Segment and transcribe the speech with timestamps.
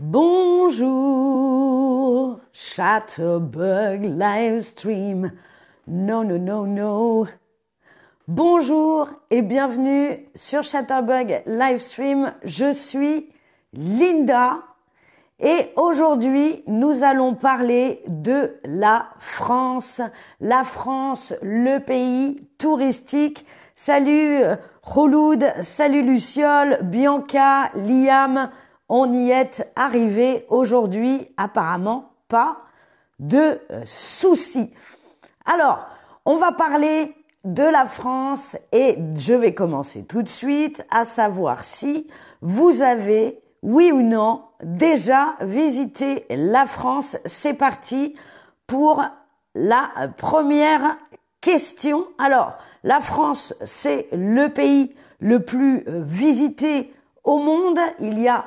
[0.00, 0.90] Bonjour,
[2.52, 5.30] Chatterbug Livestream.
[5.86, 7.28] Non, non, non, non.
[8.26, 12.34] Bonjour et bienvenue sur Chatterbug Livestream.
[12.42, 13.28] Je suis
[13.72, 14.64] Linda
[15.38, 20.00] et aujourd'hui nous allons parler de la France.
[20.40, 23.46] La France, le pays touristique.
[23.76, 24.40] Salut
[24.82, 28.50] Khouloud, salut Luciole, Bianca, Liam.
[28.96, 31.26] On y est arrivé aujourd'hui.
[31.36, 32.58] Apparemment pas
[33.18, 34.72] de soucis.
[35.46, 35.80] Alors,
[36.24, 37.12] on va parler
[37.42, 42.06] de la France et je vais commencer tout de suite à savoir si
[42.40, 47.16] vous avez, oui ou non, déjà visité la France.
[47.24, 48.14] C'est parti
[48.68, 49.02] pour
[49.56, 50.98] la première
[51.40, 52.06] question.
[52.18, 52.52] Alors,
[52.84, 57.80] la France, c'est le pays le plus visité au monde.
[57.98, 58.44] Il y a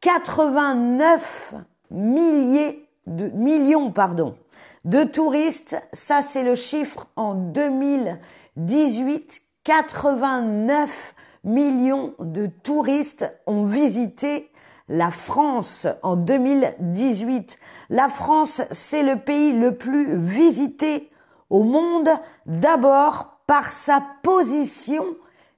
[0.00, 1.54] 89
[1.90, 4.36] milliers de millions, pardon,
[4.84, 5.76] de touristes.
[5.92, 9.42] Ça, c'est le chiffre en 2018.
[9.64, 11.14] 89
[11.44, 14.50] millions de touristes ont visité
[14.88, 17.58] la France en 2018.
[17.90, 21.10] La France, c'est le pays le plus visité
[21.50, 22.08] au monde,
[22.46, 25.04] d'abord par sa position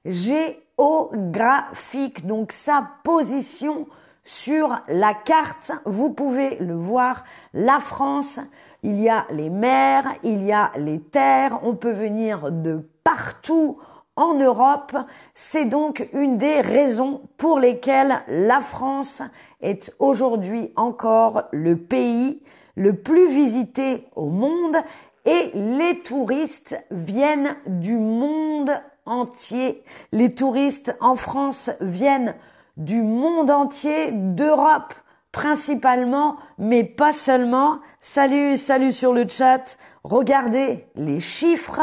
[0.05, 3.87] géographique, donc sa position
[4.23, 5.71] sur la carte.
[5.85, 8.39] Vous pouvez le voir, la France,
[8.83, 13.77] il y a les mers, il y a les terres, on peut venir de partout
[14.15, 14.95] en Europe.
[15.33, 19.21] C'est donc une des raisons pour lesquelles la France
[19.61, 22.41] est aujourd'hui encore le pays
[22.75, 24.77] le plus visité au monde
[25.25, 28.71] et les touristes viennent du monde
[29.05, 29.83] entier.
[30.11, 32.35] Les touristes en France viennent
[32.77, 34.93] du monde entier, d'Europe
[35.31, 37.79] principalement, mais pas seulement.
[37.99, 39.77] Salut, salut sur le chat.
[40.03, 41.81] Regardez les chiffres.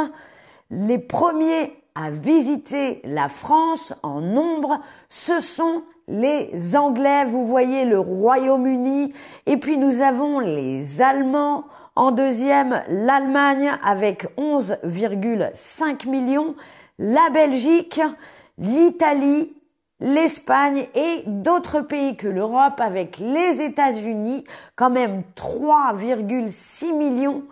[0.70, 7.98] Les premiers à visiter la France en nombre, ce sont les Anglais, vous voyez le
[7.98, 9.12] Royaume-Uni,
[9.46, 11.64] et puis nous avons les Allemands,
[11.96, 16.54] en deuxième l'Allemagne avec 11,5 millions,
[17.00, 18.00] la Belgique,
[18.58, 19.57] l'Italie,
[20.00, 24.44] l'Espagne et d'autres pays que l'Europe avec les États-Unis,
[24.76, 27.42] quand même 3,6 millions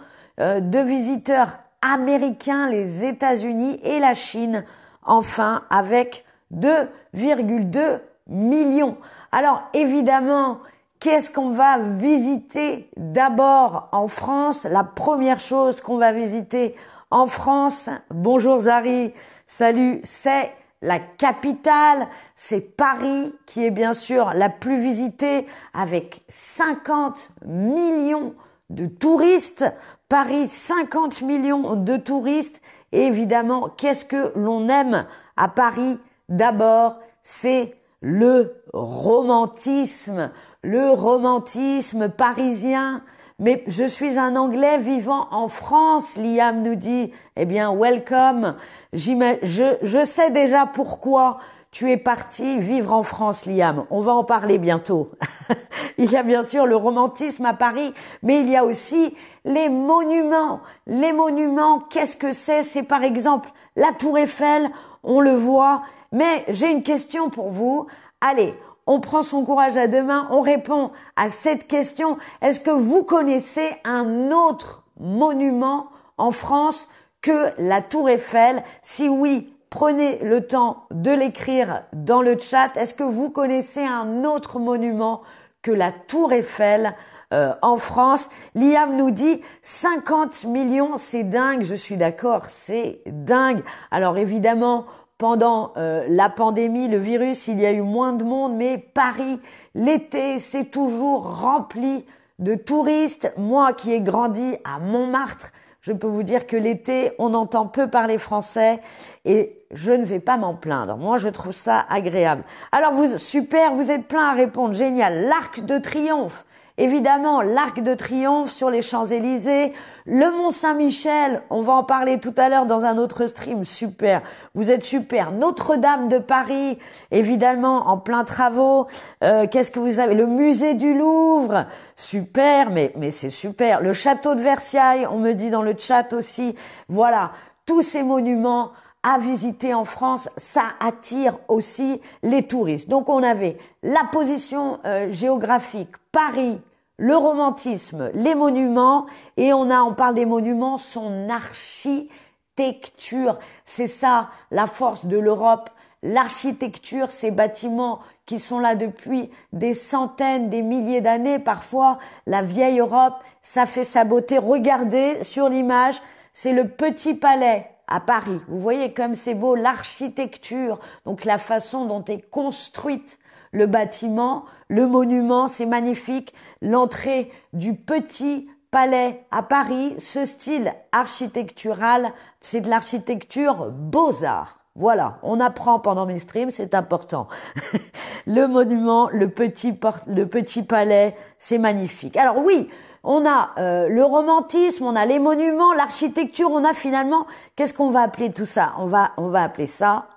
[0.40, 4.64] euh, de visiteurs américains, les États-Unis et la Chine,
[5.02, 6.24] enfin avec
[6.54, 8.96] 2,2 millions.
[9.32, 10.58] Alors évidemment,
[11.00, 14.64] qu'est-ce qu'on va visiter d'abord en France?
[14.70, 16.76] La première chose qu'on va visiter
[17.10, 19.12] en France, bonjour Zari,
[19.46, 20.50] salut, c'est
[20.82, 28.34] la capitale, c'est Paris qui est bien sûr la plus visitée avec 50 millions
[28.70, 29.64] de touristes.
[30.08, 32.60] Paris, 50 millions de touristes.
[32.92, 35.06] Évidemment, qu'est-ce que l'on aime
[35.36, 35.98] à Paris
[36.28, 40.30] D'abord, c'est le romantisme,
[40.62, 43.02] le romantisme parisien.
[43.38, 47.12] Mais je suis un Anglais vivant en France, Liam nous dit.
[47.36, 48.56] Eh bien, welcome.
[48.94, 51.38] Je, je sais déjà pourquoi
[51.70, 53.84] tu es parti vivre en France, Liam.
[53.90, 55.10] On va en parler bientôt.
[55.98, 57.92] il y a bien sûr le romantisme à Paris,
[58.22, 59.14] mais il y a aussi
[59.44, 60.60] les monuments.
[60.86, 62.62] Les monuments, qu'est-ce que c'est?
[62.62, 64.70] C'est par exemple la Tour Eiffel,
[65.02, 65.82] on le voit.
[66.10, 67.86] Mais j'ai une question pour vous.
[68.22, 68.54] Allez,
[68.86, 72.18] on prend son courage à deux mains, on répond à cette question.
[72.40, 75.88] Est-ce que vous connaissez un autre monument
[76.18, 76.88] en France
[77.20, 78.62] que la Tour Eiffel?
[78.82, 82.76] Si oui, prenez le temps de l'écrire dans le chat.
[82.76, 85.22] Est-ce que vous connaissez un autre monument
[85.62, 86.94] que la Tour Eiffel
[87.34, 88.30] euh, en France?
[88.54, 93.62] Liam nous dit 50 millions, c'est dingue, je suis d'accord, c'est dingue.
[93.90, 94.86] Alors évidemment,
[95.18, 99.40] pendant euh, la pandémie, le virus, il y a eu moins de monde, mais Paris,
[99.74, 102.04] l'été, c'est toujours rempli
[102.38, 103.32] de touristes.
[103.36, 107.88] Moi qui ai grandi à Montmartre, je peux vous dire que l'été, on entend peu
[107.88, 108.80] parler français
[109.24, 110.96] et je ne vais pas m'en plaindre.
[110.96, 112.42] Moi, je trouve ça agréable.
[112.72, 114.74] Alors, vous, super, vous êtes plein à répondre.
[114.74, 115.28] Génial.
[115.28, 116.44] L'arc de triomphe.
[116.78, 119.72] Évidemment, l'Arc de Triomphe sur les Champs-Élysées,
[120.04, 124.20] le Mont Saint-Michel, on va en parler tout à l'heure dans un autre stream, super,
[124.54, 125.32] vous êtes super.
[125.32, 126.78] Notre-Dame de Paris,
[127.10, 128.88] évidemment, en plein travaux.
[129.24, 130.14] Euh, qu'est-ce que vous avez?
[130.14, 131.64] Le musée du Louvre,
[131.96, 133.80] super, mais, mais c'est super.
[133.80, 136.56] Le château de Versailles, on me dit dans le chat aussi.
[136.90, 137.32] Voilà,
[137.64, 138.72] tous ces monuments
[139.06, 142.88] à visiter en France, ça attire aussi les touristes.
[142.88, 146.60] Donc on avait la position euh, géographique, Paris,
[146.96, 149.06] le romantisme, les monuments,
[149.36, 153.38] et on a, on parle des monuments, son architecture.
[153.64, 155.70] C'est ça la force de l'Europe.
[156.02, 162.80] L'architecture, ces bâtiments qui sont là depuis des centaines, des milliers d'années, parfois la vieille
[162.80, 164.38] Europe, ça fait sa beauté.
[164.38, 168.40] Regardez sur l'image, c'est le petit palais à Paris.
[168.48, 173.18] Vous voyez comme c'est beau l'architecture, donc la façon dont est construite
[173.52, 176.34] le bâtiment, le monument, c'est magnifique.
[176.60, 184.60] L'entrée du petit palais à Paris, ce style architectural, c'est de l'architecture beaux-arts.
[184.74, 187.28] Voilà, on apprend pendant mes streams, c'est important.
[188.26, 192.18] le monument, le petit, le petit palais, c'est magnifique.
[192.18, 192.68] Alors oui,
[193.06, 197.90] on a euh, le romantisme, on a les monuments, l'architecture, on a finalement, qu'est-ce qu'on
[197.90, 198.72] va appeler tout ça?
[198.78, 200.08] On va, on va appeler ça,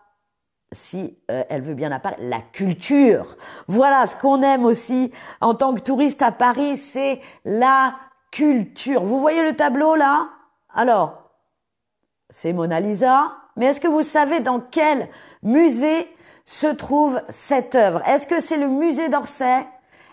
[0.72, 3.38] si euh, elle veut bien apparaître, la culture.
[3.68, 7.94] Voilà, ce qu'on aime aussi en tant que touriste à Paris, c'est la
[8.32, 9.04] culture.
[9.04, 10.30] Vous voyez le tableau là?
[10.74, 11.30] Alors,
[12.32, 15.10] c'est Mona Lisa, mais est-ce que vous savez dans quel
[15.44, 16.08] musée
[16.44, 18.02] se trouve cette œuvre?
[18.08, 19.66] Est-ce que c'est le musée d'Orsay?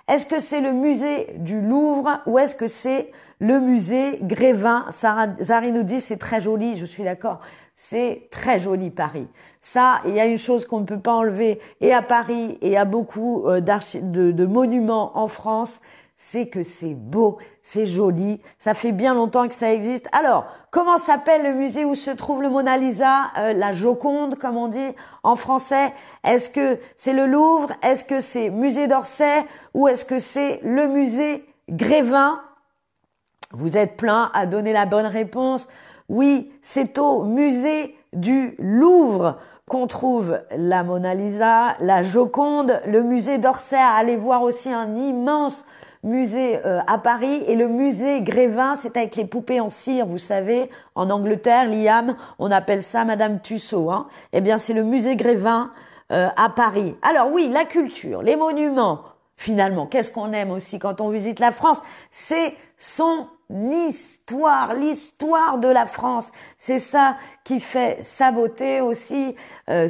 [0.08, 3.10] Est-ce que c'est le musée du Louvre ou est-ce que c'est
[3.40, 4.86] le musée Grévin?
[4.90, 7.40] Zari nous dit c'est très joli, je suis d'accord.
[7.74, 9.28] C'est très joli Paris.
[9.60, 12.78] Ça, il y a une chose qu'on ne peut pas enlever et à Paris et
[12.78, 15.80] à beaucoup euh, de, de monuments en France,
[16.18, 20.08] c'est que c'est beau, c'est joli, ça fait bien longtemps que ça existe.
[20.12, 24.56] Alors, comment s'appelle le musée où se trouve le Mona Lisa, euh, la Joconde, comme
[24.56, 25.92] on dit en français?
[26.24, 27.70] Est-ce que c'est le Louvre?
[27.82, 29.44] Est-ce que c'est musée d'Orsay?
[29.74, 32.40] Ou est-ce que c'est le musée Grévin?
[33.52, 35.68] Vous êtes plein à donner la bonne réponse.
[36.08, 43.38] Oui, c'est au musée du Louvre qu'on trouve la Mona Lisa, la Joconde, le musée
[43.38, 43.76] d'Orsay.
[43.76, 45.64] Allez voir aussi un immense
[46.06, 50.18] musée euh, à Paris et le musée Grévin, c'est avec les poupées en cire, vous
[50.18, 53.90] savez, en Angleterre, Liam, on appelle ça Madame Tussaud.
[53.90, 54.08] Hein.
[54.32, 55.70] Eh bien, c'est le musée Grévin
[56.12, 56.96] euh, à Paris.
[57.02, 59.02] Alors oui, la culture, les monuments,
[59.36, 61.82] finalement, qu'est-ce qu'on aime aussi quand on visite la France?
[62.10, 66.30] C'est son histoire, l'histoire de la France.
[66.58, 69.36] C'est ça qui fait sa beauté aussi,
[69.70, 69.88] euh,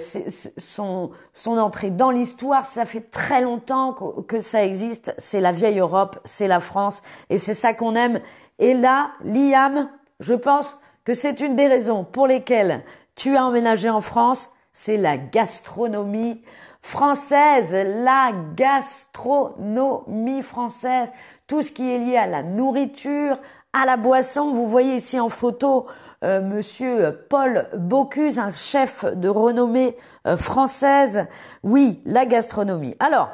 [0.59, 2.67] son, son entrée dans l'histoire.
[2.67, 5.15] Ça fait très longtemps que, que ça existe.
[5.19, 8.21] C'est la vieille Europe, c'est la France, et c'est ça qu'on aime.
[8.59, 9.89] Et là, Liam,
[10.21, 14.99] je pense que c'est une des raisons pour lesquelles tu as emménagé en France, c'est
[14.99, 16.43] la gastronomie
[16.83, 21.11] française, la gastronomie française
[21.47, 23.39] tout ce qui est lié à la nourriture,
[23.73, 24.53] à la boisson.
[24.53, 25.87] Vous voyez ici en photo
[26.25, 29.97] euh, Monsieur Paul Bocuse, un chef de renommée
[30.27, 31.27] euh, française.
[31.63, 32.97] Oui, la gastronomie.
[33.01, 33.31] Alors,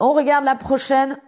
[0.00, 1.18] on regarde la prochaine.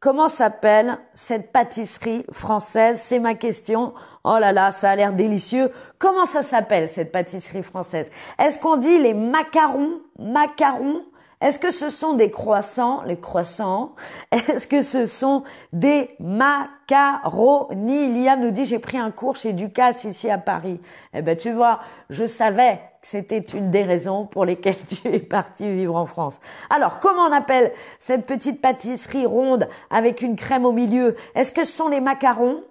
[0.00, 3.00] Comment s'appelle cette pâtisserie française?
[3.00, 3.94] C'est ma question.
[4.24, 5.70] Oh là là, ça a l'air délicieux.
[5.98, 8.10] Comment ça s'appelle cette pâtisserie française?
[8.38, 10.00] Est-ce qu'on dit les macarons?
[10.18, 11.04] Macarons
[11.44, 13.94] est-ce que ce sont des croissants, les croissants
[14.32, 15.42] Est-ce que ce sont
[15.74, 18.08] des macaronis?
[18.08, 20.80] Liam nous dit, j'ai pris un cours chez Ducasse ici à Paris.
[21.12, 25.18] Eh ben, tu vois, je savais que c'était une des raisons pour lesquelles tu es
[25.18, 26.40] parti vivre en France.
[26.70, 31.14] Alors, comment on appelle cette petite pâtisserie ronde avec une crème au milieu?
[31.34, 32.62] Est-ce que ce sont les macarons?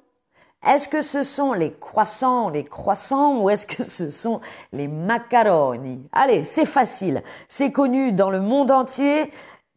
[0.65, 4.39] Est-ce que ce sont les croissants, les croissants ou est-ce que ce sont
[4.72, 7.22] les macaroni Allez, c'est facile.
[7.48, 9.32] C'est connu dans le monde entier.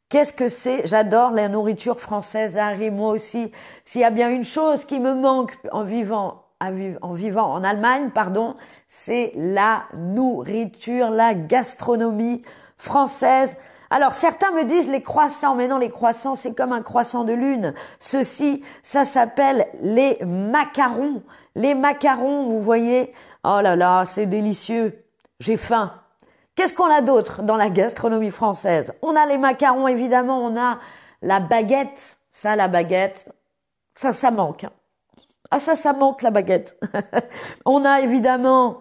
[0.08, 0.86] Qu'est-ce que c'est?
[0.86, 3.50] J'adore la nourriture française, Harry, moi aussi.
[3.84, 8.10] S'il y a bien une chose qui me manque en vivant, en vivant en Allemagne,
[8.14, 8.54] pardon,
[8.86, 12.42] c'est la nourriture, la gastronomie
[12.78, 13.56] française.
[13.90, 17.32] Alors certains me disent les croissants, mais non, les croissants c'est comme un croissant de
[17.32, 17.74] lune.
[17.98, 21.22] Ceci, ça s'appelle les macarons.
[21.54, 23.12] Les macarons, vous voyez,
[23.44, 25.04] oh là là, c'est délicieux.
[25.40, 25.92] J'ai faim.
[26.54, 28.94] Qu'est-ce qu'on a d'autre dans la gastronomie française?
[29.02, 30.78] On a les macarons, évidemment, on a
[31.22, 32.18] la baguette.
[32.30, 33.28] Ça, la baguette,
[33.94, 34.66] ça, ça manque.
[35.50, 36.78] Ah ça, ça manque la baguette.
[37.64, 38.80] on a évidemment,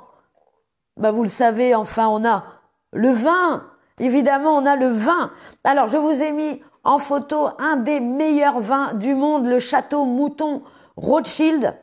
[0.97, 2.43] bah vous le savez, enfin, on a
[2.91, 3.65] le vin.
[3.99, 5.31] Évidemment, on a le vin.
[5.63, 10.05] Alors, je vous ai mis en photo un des meilleurs vins du monde, le château
[10.05, 10.61] Mouton
[10.97, 11.75] Rothschild.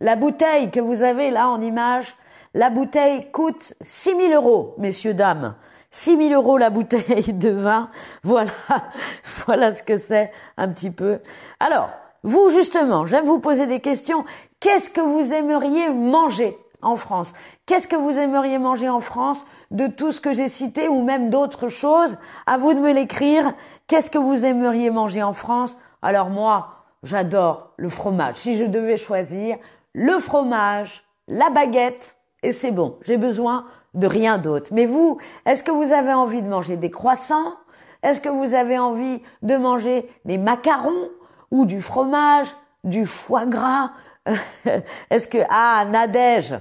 [0.00, 2.14] La bouteille que vous avez là en image,
[2.54, 5.54] la bouteille coûte 6000 euros, messieurs, dames.
[5.90, 7.90] 6000 euros la bouteille de vin.
[8.22, 8.50] Voilà,
[9.46, 11.20] voilà ce que c'est un petit peu.
[11.60, 11.90] Alors,
[12.22, 14.24] vous justement, j'aime vous poser des questions.
[14.60, 16.58] Qu'est-ce que vous aimeriez manger?
[16.82, 17.32] En France
[17.66, 21.30] Qu'est-ce que vous aimeriez manger en France de tout ce que j'ai cité ou même
[21.30, 22.16] d'autres choses?
[22.46, 23.52] À vous de me l'écrire.
[23.86, 25.78] Qu'est-ce que vous aimeriez manger en France?
[26.02, 28.36] Alors moi, j'adore le fromage.
[28.36, 29.56] Si je devais choisir,
[29.92, 32.98] le fromage, la baguette, et c'est bon.
[33.02, 34.68] J'ai besoin de rien d'autre.
[34.72, 37.54] Mais vous, est-ce que vous avez envie de manger des croissants?
[38.02, 41.08] Est-ce que vous avez envie de manger des macarons
[41.50, 42.48] ou du fromage,
[42.84, 43.90] du foie gras
[45.10, 46.54] Est-ce que ah Nadège,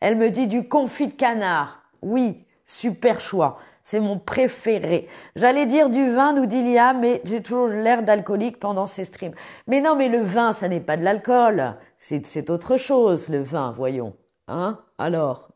[0.00, 1.82] elle me dit du confit de canard.
[2.02, 3.58] Oui, super choix.
[3.82, 5.08] C'est mon préféré.
[5.36, 9.34] J'allais dire du vin, nous dit Liam, mais j'ai toujours l'air d'alcoolique pendant ces streams.
[9.66, 11.74] Mais non, mais le vin, ça n'est pas de l'alcool.
[11.98, 14.14] C'est autre chose, le vin, voyons.
[14.46, 15.48] Hein Alors?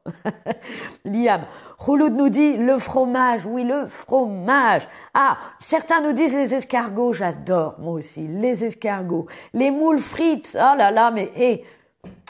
[1.04, 1.42] Liam.
[1.78, 3.44] Rouloud nous dit le fromage.
[3.44, 4.88] Oui, le fromage.
[5.12, 7.12] Ah, certains nous disent les escargots.
[7.12, 9.26] J'adore, moi aussi, les escargots.
[9.52, 10.56] Les moules frites.
[10.56, 11.64] Oh là là, mais hé,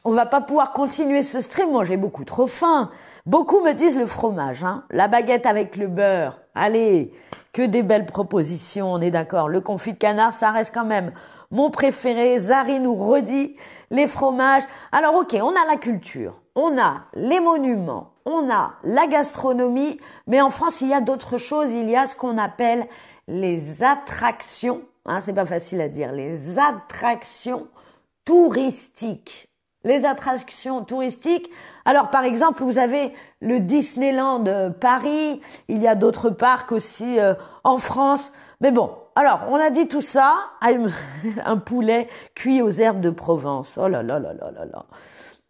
[0.04, 1.70] on va pas pouvoir continuer ce stream.
[1.70, 2.90] Moi, j'ai beaucoup trop faim.
[3.24, 4.84] Beaucoup me disent le fromage, hein.
[4.90, 6.40] La baguette avec le beurre.
[6.56, 7.12] Allez,
[7.52, 9.48] que des belles propositions, on est d'accord.
[9.48, 11.12] Le confit de canard, ça reste quand même
[11.50, 12.38] mon préféré.
[12.38, 13.56] Zari nous redit
[13.90, 14.64] les fromages.
[14.92, 20.40] Alors ok, on a la culture, on a les monuments, on a la gastronomie, mais
[20.40, 21.72] en France il y a d'autres choses.
[21.72, 22.86] Il y a ce qu'on appelle
[23.28, 24.82] les attractions.
[25.06, 26.10] Hein, c'est pas facile à dire.
[26.10, 27.68] Les attractions
[28.24, 29.48] touristiques.
[29.84, 31.48] Les attractions touristiques.
[31.84, 34.42] Alors par exemple, vous avez le Disneyland
[34.80, 35.40] Paris.
[35.68, 38.32] Il y a d'autres parcs aussi euh, en France.
[38.60, 40.36] Mais bon, alors, on a dit tout ça,
[41.44, 43.78] un poulet cuit aux herbes de Provence.
[43.80, 44.86] Oh là là là là là là.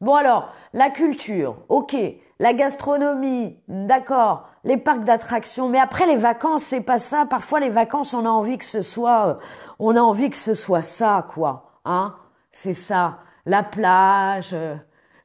[0.00, 1.97] Bon alors, la culture, ok,
[2.38, 7.26] la gastronomie, d'accord, les parcs d'attractions, mais après les vacances, c'est pas ça.
[7.26, 9.38] Parfois les vacances, on a envie que ce soit,
[9.81, 12.14] on a envie que ce soit ça, quoi, hein.
[12.52, 14.55] C'est ça, la plage,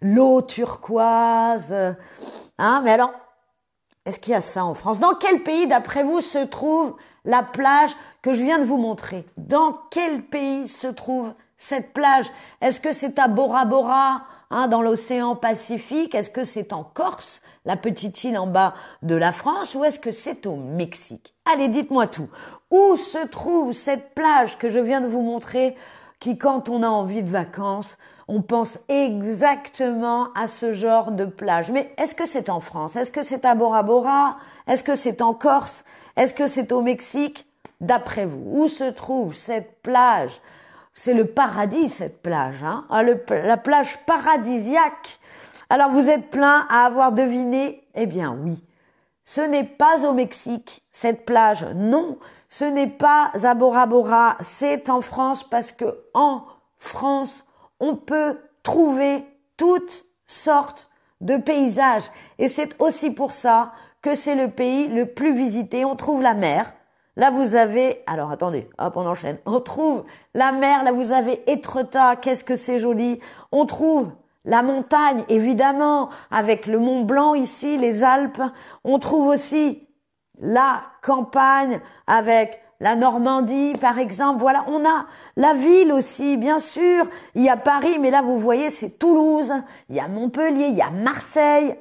[0.02, 1.76] l'eau turquoise,
[2.58, 2.82] hein.
[2.84, 3.12] Mais alors,
[4.08, 4.98] est-ce qu'il y a ça en France?
[5.00, 9.28] Dans quel pays, d'après vous, se trouve la plage que je viens de vous montrer?
[9.38, 12.26] Dans quel pays se trouve cette plage?
[12.60, 17.42] Est-ce que c'est à Bora Bora, hein, dans l'océan Pacifique Est-ce que c'est en Corse,
[17.66, 21.34] la petite île en bas de la France Ou est-ce que c'est au Mexique?
[21.52, 22.30] Allez, dites-moi tout.
[22.72, 25.76] Où se trouve cette plage que je viens de vous montrer
[26.20, 31.72] qui, quand on a envie de vacances, on pense exactement à ce genre de plage?
[31.72, 32.96] Mais est-ce que c'est en France?
[32.96, 34.38] Est-ce que c'est à Bora Bora?
[34.68, 35.84] Est-ce que c'est en Corse?
[36.16, 37.48] Est-ce que c'est au Mexique?
[37.82, 40.40] D'après vous Où se trouve cette plage?
[40.94, 45.20] C'est le paradis, cette plage, hein ah, La plage paradisiaque.
[45.70, 47.88] Alors vous êtes plein à avoir deviné?
[47.96, 48.64] Eh bien oui.
[49.26, 52.20] Ce n'est pas au Mexique, cette plage, non.
[52.50, 56.44] Ce n'est pas à Bora Bora, c'est en France parce que en
[56.78, 57.46] France,
[57.80, 59.26] on peut trouver
[59.58, 60.90] toutes sortes
[61.22, 62.04] de paysages.
[62.38, 63.72] Et c'est aussi pour ça
[64.02, 65.86] que c'est le pays le plus visité.
[65.86, 66.74] On trouve la mer,
[67.16, 69.38] Là, vous avez, alors attendez, hop, on enchaîne.
[69.46, 70.04] On trouve
[70.34, 73.20] la mer, là, vous avez Étretat, qu'est-ce que c'est joli.
[73.52, 74.10] On trouve
[74.46, 78.42] la montagne, évidemment, avec le Mont Blanc ici, les Alpes.
[78.84, 79.88] On trouve aussi
[80.42, 84.42] la campagne avec la Normandie, par exemple.
[84.42, 85.06] Voilà, on a
[85.38, 87.08] la ville aussi, bien sûr.
[87.36, 89.54] Il y a Paris, mais là, vous voyez, c'est Toulouse.
[89.90, 91.76] Il y a Montpellier, il y a Marseille.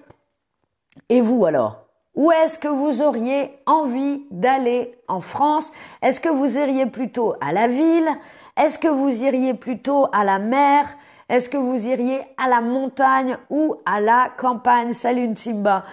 [1.08, 1.86] Et vous, alors?
[2.14, 5.72] Où est-ce que vous auriez envie d'aller en France?
[6.02, 8.08] Est-ce que vous iriez plutôt à la ville?
[8.56, 10.86] Est-ce que vous iriez plutôt à la mer?
[11.28, 14.92] Est-ce que vous iriez à la montagne ou à la campagne?
[14.92, 15.84] Salut Nsimba.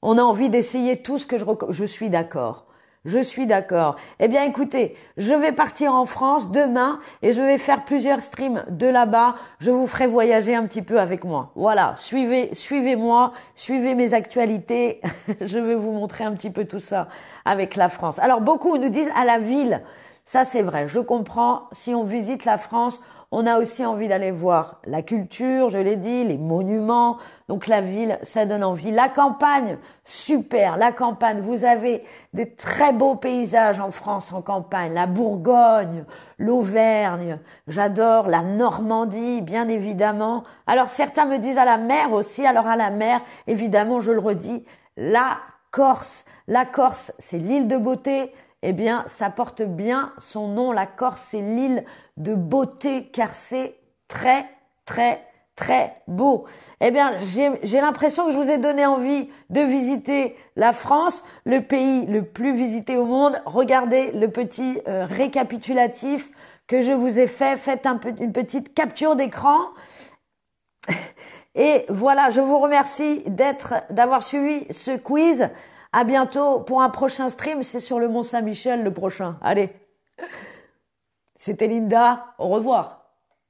[0.00, 2.64] On a envie d'essayer tout ce que je, je suis d'accord.
[3.06, 3.96] Je suis d'accord.
[4.18, 8.62] Eh bien, écoutez, je vais partir en France demain et je vais faire plusieurs streams
[8.68, 9.36] de là-bas.
[9.58, 11.50] Je vous ferai voyager un petit peu avec moi.
[11.54, 15.00] Voilà, suivez, suivez-moi, suivez mes actualités.
[15.40, 17.08] je vais vous montrer un petit peu tout ça
[17.46, 18.18] avec la France.
[18.18, 19.82] Alors, beaucoup nous disent à la ville.
[20.26, 20.86] Ça, c'est vrai.
[20.86, 21.62] Je comprends.
[21.72, 23.00] Si on visite la France,
[23.32, 27.16] on a aussi envie d'aller voir la culture, je l'ai dit, les monuments.
[27.48, 28.90] Donc la ville, ça donne envie.
[28.90, 30.76] La campagne, super.
[30.76, 34.94] La campagne, vous avez des très beaux paysages en France en campagne.
[34.94, 36.04] La Bourgogne,
[36.38, 40.42] l'Auvergne, j'adore la Normandie, bien évidemment.
[40.66, 42.44] Alors certains me disent à la mer aussi.
[42.44, 44.64] Alors à la mer, évidemment, je le redis,
[44.96, 45.38] la
[45.70, 46.24] Corse.
[46.48, 48.32] La Corse, c'est l'île de beauté.
[48.62, 50.72] Eh bien, ça porte bien son nom.
[50.72, 51.84] La Corse, c'est l'île
[52.16, 53.76] de beauté car c'est
[54.08, 54.46] très,
[54.84, 55.24] très,
[55.56, 56.44] très beau.
[56.80, 61.60] Eh bien, j'ai l'impression que je vous ai donné envie de visiter la France, le
[61.60, 63.40] pays le plus visité au monde.
[63.46, 66.30] Regardez le petit euh, récapitulatif
[66.66, 67.56] que je vous ai fait.
[67.56, 69.58] Faites un une petite capture d'écran.
[71.54, 75.50] Et voilà, je vous remercie d'être, d'avoir suivi ce quiz.
[75.92, 77.62] À bientôt pour un prochain stream.
[77.62, 79.38] C'est sur le Mont Saint-Michel le prochain.
[79.42, 79.70] Allez.
[81.36, 82.34] C'était Linda.
[82.38, 82.99] Au revoir.